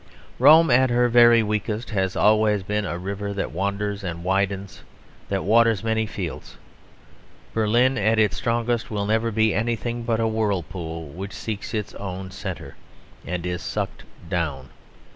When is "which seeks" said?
11.09-11.75